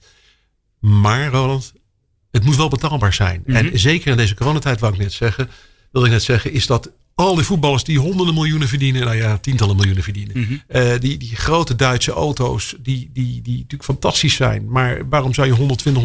[0.79, 1.73] Maar Roland,
[2.32, 3.43] het moet wel betaalbaar zijn.
[3.45, 3.77] En mhm.
[3.77, 5.49] zeker in deze coronatijd, wou ik net zeggen,
[5.91, 9.38] wil ik net zeggen, is dat al die voetballers die honderden miljoenen verdienen, nou ja,
[9.38, 10.39] tientallen miljoenen verdienen.
[10.39, 10.53] Mhm.
[10.67, 14.69] Eh, die, die grote Duitse auto's, die, die, die natuurlijk fantastisch zijn.
[14.69, 16.03] Maar waarom zou je 120,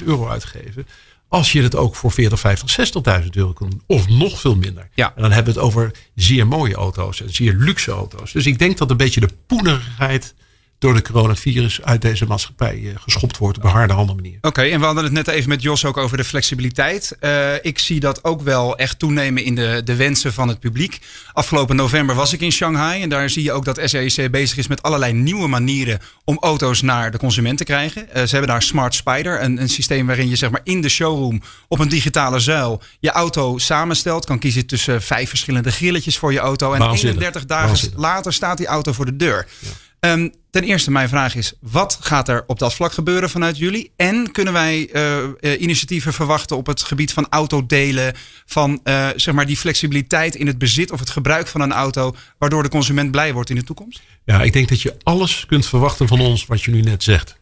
[0.00, 0.86] 130.000 euro uitgeven?
[1.30, 3.82] Als je het ook voor 40, 50, 60.000 euro doen.
[3.86, 4.88] Of nog veel minder.
[4.94, 5.12] Ja.
[5.16, 8.32] En dan hebben we het over zeer mooie auto's en zeer luxe auto's.
[8.32, 10.34] Dus ik denk dat een beetje de poenerigheid
[10.80, 14.38] door de coronavirus uit deze maatschappij uh, geschopt wordt op een harde handen manier.
[14.40, 17.16] Oké, en we hadden het net even met Jos ook over de flexibiliteit.
[17.20, 20.98] Uh, ik zie dat ook wel echt toenemen in de, de wensen van het publiek.
[21.32, 24.66] Afgelopen november was ik in Shanghai en daar zie je ook dat SAIC bezig is
[24.66, 28.02] met allerlei nieuwe manieren om auto's naar de consument te krijgen.
[28.02, 30.88] Uh, ze hebben daar Smart Spider, een, een systeem waarin je zeg maar in de
[30.88, 34.24] showroom op een digitale zuil je auto samenstelt.
[34.24, 36.72] Kan kiezen tussen vijf verschillende grilletjes voor je auto.
[36.72, 39.46] En 31 dagen later staat die auto voor de deur.
[39.58, 39.68] Ja.
[40.00, 43.92] Um, ten eerste, mijn vraag is: wat gaat er op dat vlak gebeuren vanuit jullie?
[43.96, 48.14] En kunnen wij uh, uh, initiatieven verwachten op het gebied van autodelen,
[48.46, 52.14] van uh, zeg maar die flexibiliteit in het bezit of het gebruik van een auto,
[52.38, 54.02] waardoor de consument blij wordt in de toekomst?
[54.24, 57.36] Ja, ik denk dat je alles kunt verwachten van ons wat je nu net zegt.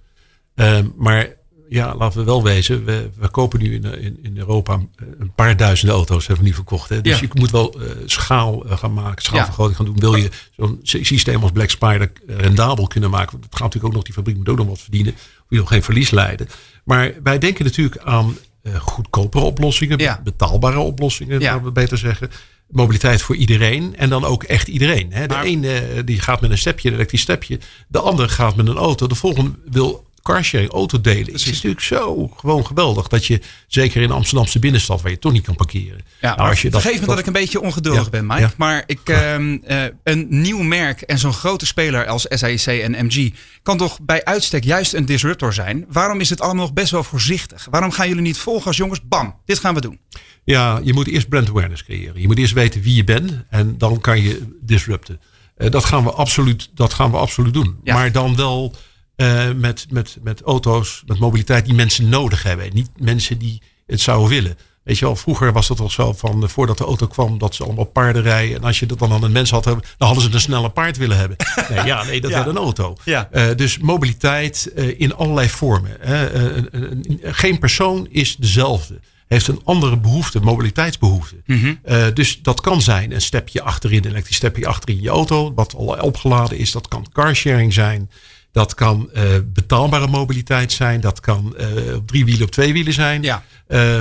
[0.96, 1.37] maar
[1.68, 2.84] ja, laten we wel wezen.
[2.84, 4.80] We, we kopen nu in, in, in, Europa
[5.18, 6.88] een paar duizenden auto's hebben we nu verkocht.
[6.88, 7.00] Hè?
[7.00, 7.26] Dus ja.
[7.32, 9.98] je moet wel uh, schaal uh, gaan maken, schaalvergroting gaan doen.
[9.98, 13.30] Wil je zo'n systeem als Black Spider rendabel kunnen maken?
[13.30, 15.12] Want het gaat natuurlijk ook nog, die fabriek moet ook nog wat verdienen.
[15.12, 16.48] Wil je nog geen verlies leiden.
[16.84, 20.20] Maar wij denken natuurlijk aan uh, goedkopere oplossingen, ja.
[20.24, 21.62] betaalbare oplossingen, ja.
[21.62, 22.30] we beter zeggen.
[22.68, 25.12] Mobiliteit voor iedereen en dan ook echt iedereen.
[25.12, 25.26] Hè?
[25.26, 27.58] De maar, ene die gaat met een stepje, een elektrisch stepje.
[27.88, 29.06] De andere gaat met een auto.
[29.06, 33.08] De volgende wil carsharing, autodelen is natuurlijk zo gewoon geweldig.
[33.08, 36.00] Dat je, zeker in de Amsterdamse binnenstad, waar je toch niet kan parkeren.
[36.20, 38.26] Ja, nou, als je dat, vergeef me dat, dat, ik een beetje ongeduldig ja, ben,
[38.26, 38.40] Mike.
[38.40, 38.52] Ja.
[38.56, 43.32] Maar ik, uh, uh, een nieuw merk en zo'n grote speler als SAIC en MG
[43.62, 45.84] kan toch bij uitstek juist een disruptor zijn.
[45.88, 47.66] Waarom is het allemaal nog best wel voorzichtig?
[47.70, 49.98] Waarom gaan jullie niet volgen als jongens, bam, dit gaan we doen?
[50.44, 52.20] Ja, je moet eerst brand awareness creëren.
[52.20, 55.20] Je moet eerst weten wie je bent en dan kan je disrupten.
[55.58, 57.76] Uh, dat, gaan we absoluut, dat gaan we absoluut doen.
[57.82, 57.94] Ja.
[57.94, 58.74] Maar dan wel
[59.20, 62.70] uh, met, met, met auto's, met mobiliteit die mensen nodig hebben.
[62.72, 64.58] Niet mensen die het zouden willen.
[64.82, 67.54] Weet je wel, vroeger was dat al zo van uh, voordat de auto kwam, dat
[67.54, 68.56] ze allemaal paarden rijden.
[68.56, 70.96] En als je dat dan aan een mens had, dan hadden ze een snelle paard
[70.96, 71.36] willen hebben.
[71.68, 72.36] Nee, ja, nee, dat ja.
[72.36, 72.96] werd een auto.
[73.04, 73.28] Ja.
[73.32, 75.96] Uh, dus mobiliteit in allerlei vormen.
[77.22, 79.00] geen persoon is dezelfde.
[79.26, 81.36] Heeft een andere behoefte, mobiliteitsbehoefte.
[81.46, 82.14] Mm -hmm.
[82.14, 85.86] dus dat kan zijn een stepje achterin, een elektrisch stepje achterin je auto, wat al
[85.86, 86.72] opgeladen is.
[86.72, 88.10] Dat kan carsharing zijn.
[88.58, 91.00] Dat kan uh, betaalbare mobiliteit zijn.
[91.00, 93.22] Dat kan uh, op drie wielen op twee wielen zijn.
[93.22, 93.42] Ja.
[93.68, 94.00] Uh,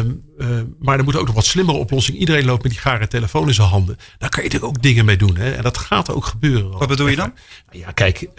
[0.80, 2.17] maar er moet ook nog wat slimmere oplossing.
[2.17, 3.98] Iedereen loopt met die gare telefoon in zijn handen.
[4.17, 5.36] Daar kan je natuurlijk ook dingen mee doen.
[5.38, 5.52] Hè?
[5.52, 6.78] En dat gaat ook gebeuren.
[6.78, 7.34] Wat bedoel je dan?
[7.72, 8.30] Ja, kijk,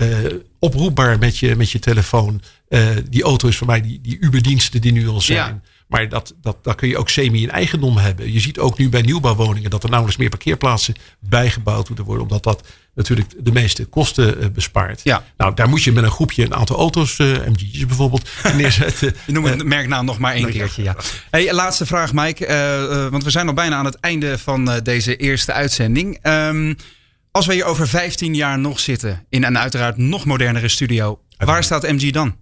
[0.59, 2.43] oproepbaar met je, met je telefoon.
[3.11, 5.39] die auto is voor mij die, die Uberdiensten die nu al zijn.
[5.39, 5.61] Ja.
[5.89, 8.33] Maar dat, dat, dat kun je ook semi in eigendom hebben.
[8.33, 12.23] Je ziet ook nu bij nieuwbouwwoningen dat er nauwelijks meer parkeerplaatsen bijgebouwd moeten worden.
[12.23, 15.01] Omdat dat natuurlijk de meeste kosten bespaart.
[15.05, 15.25] Ja.
[15.37, 19.15] Nou, daar moet je met een groepje een aantal auto's, uh, MG's bijvoorbeeld, neerzetten.
[19.27, 20.83] je noemt het merknaam nog maar één keertje.
[20.83, 20.97] Ja.
[21.31, 22.47] Hey, laatste vraag, Mike.
[22.47, 26.19] Uh, want we zijn al bijna aan het einde van deze eerste uitzending.
[26.23, 26.77] Um,
[27.31, 31.65] als we hier over 15 jaar nog zitten in een uiteraard nog modernere studio, waar
[31.65, 32.37] staat MG dan?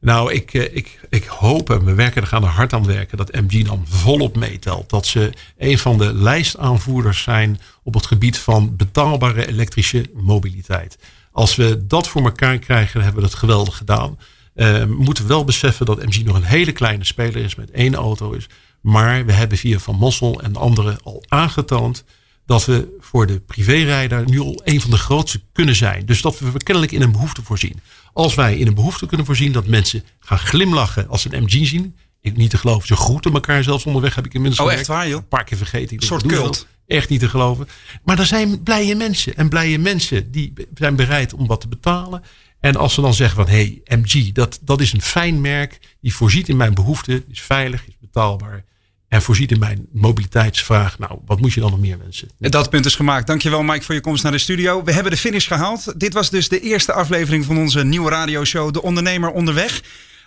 [0.00, 3.32] Nou, ik, ik, ik hoop en we werken er gaan er hard aan werken dat
[3.32, 4.90] MG dan volop meetelt.
[4.90, 10.98] Dat ze een van de lijstaanvoerders zijn op het gebied van betaalbare elektrische mobiliteit.
[11.32, 14.18] Als we dat voor elkaar krijgen, hebben we dat geweldig gedaan.
[14.54, 17.94] Uh, we moeten wel beseffen dat MG nog een hele kleine speler is met één
[17.94, 18.46] auto is.
[18.80, 22.04] Maar we hebben via Van Mossel en anderen al aangetoond
[22.46, 26.06] dat we voor de privérijder nu al een van de grootste kunnen zijn.
[26.06, 27.80] Dus dat we kennelijk in een behoefte voorzien.
[28.12, 31.66] Als wij in een behoefte kunnen voorzien dat mensen gaan glimlachen als ze een MG
[31.66, 31.96] zien.
[32.20, 32.86] Ik niet te geloven.
[32.86, 34.14] Ze groeten elkaar zelfs onderweg.
[34.14, 35.16] Heb ik inmiddels Oh, echt waar joh?
[35.16, 35.96] Een paar keer vergeten.
[35.96, 36.66] Een soort cult.
[36.86, 37.68] Echt niet te geloven.
[38.04, 39.36] Maar er zijn blije mensen.
[39.36, 42.22] En blije mensen die zijn bereid om wat te betalen.
[42.60, 45.78] En als ze dan zeggen van hé, hey, MG, dat, dat is een fijn merk.
[46.00, 47.24] Die voorziet in mijn behoeften.
[47.28, 48.64] Is veilig, is betaalbaar.
[49.10, 50.98] En voorziet in mijn mobiliteitsvraag.
[50.98, 52.28] Nou, wat moet je dan nog meer wensen?
[52.38, 53.26] Dat punt is gemaakt.
[53.26, 54.84] Dankjewel Mike voor je komst naar de studio.
[54.84, 56.00] We hebben de finish gehaald.
[56.00, 59.82] Dit was dus de eerste aflevering van onze nieuwe radioshow De Ondernemer Onderweg.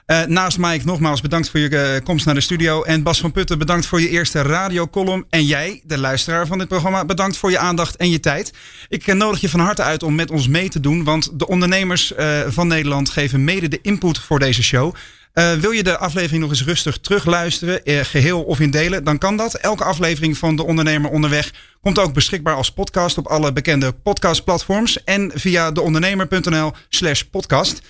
[0.07, 2.81] Uh, naast Mike nogmaals bedankt voor je uh, komst naar de studio.
[2.81, 5.25] En Bas van Putten bedankt voor je eerste radiocolumn.
[5.29, 8.53] En jij, de luisteraar van dit programma, bedankt voor je aandacht en je tijd.
[8.89, 11.03] Ik uh, nodig je van harte uit om met ons mee te doen.
[11.03, 12.13] Want de ondernemers
[12.47, 14.95] van Nederland geven mede de input voor deze show.
[15.33, 19.17] Uh, wil je de aflevering nog eens rustig terugluisteren, uh, geheel of in delen, dan
[19.17, 19.53] kan dat.
[19.53, 25.03] Elke aflevering van De Ondernemer Onderweg komt ook beschikbaar als podcast op alle bekende podcastplatforms
[25.03, 27.81] en via deondernemer.nl slash podcast.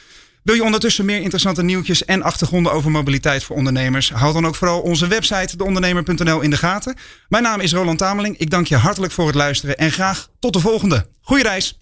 [0.44, 4.12] Wil je ondertussen meer interessante nieuwtjes en achtergronden over mobiliteit voor ondernemers?
[4.12, 6.96] Houd dan ook vooral onze website deondernemer.nl in de gaten.
[7.30, 8.38] Mijn naam is Roland Tameling.
[8.38, 11.06] Ik dank je hartelijk voor het luisteren en graag tot de volgende.
[11.22, 11.78] Goeie reis!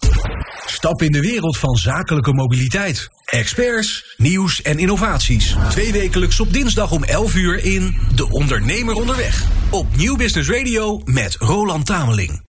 [0.66, 3.08] Stap in de wereld van zakelijke mobiliteit.
[3.24, 5.56] Experts, nieuws en innovaties.
[5.70, 9.44] Twee wekelijks op dinsdag om 11 uur in De Ondernemer Onderweg.
[9.70, 12.40] Op Nieuw Business Radio met Roland Tameling.